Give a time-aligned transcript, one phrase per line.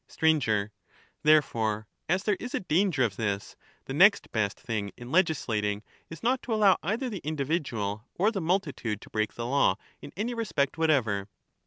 [0.07, 0.71] Sir,
[1.21, 3.55] Therefore, as there is a danger of this,
[3.85, 8.41] the next best thing in legislating is not to allow either the individual or the
[8.41, 11.27] multitude to break the law in any respect whatever.